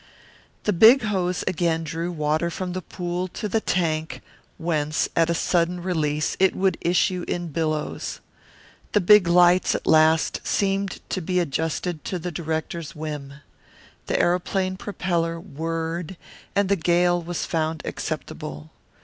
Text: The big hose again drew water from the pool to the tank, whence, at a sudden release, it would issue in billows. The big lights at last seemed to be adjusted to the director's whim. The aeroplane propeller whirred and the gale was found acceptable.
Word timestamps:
The 0.63 0.73
big 0.73 1.03
hose 1.03 1.43
again 1.45 1.83
drew 1.83 2.11
water 2.11 2.49
from 2.49 2.73
the 2.73 2.81
pool 2.81 3.27
to 3.27 3.47
the 3.47 3.61
tank, 3.61 4.23
whence, 4.57 5.07
at 5.15 5.29
a 5.29 5.35
sudden 5.35 5.79
release, 5.79 6.35
it 6.39 6.55
would 6.55 6.79
issue 6.81 7.23
in 7.27 7.49
billows. 7.49 8.19
The 8.93 8.99
big 8.99 9.27
lights 9.27 9.75
at 9.75 9.85
last 9.85 10.41
seemed 10.43 11.01
to 11.11 11.21
be 11.21 11.39
adjusted 11.39 12.03
to 12.05 12.17
the 12.17 12.31
director's 12.31 12.95
whim. 12.95 13.35
The 14.07 14.19
aeroplane 14.19 14.75
propeller 14.75 15.39
whirred 15.39 16.17
and 16.55 16.67
the 16.67 16.75
gale 16.75 17.21
was 17.21 17.45
found 17.45 17.83
acceptable. 17.85 18.71